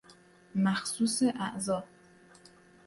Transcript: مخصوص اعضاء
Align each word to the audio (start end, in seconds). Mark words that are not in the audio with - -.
مخصوص 0.55 1.23
اعضاء 1.23 1.87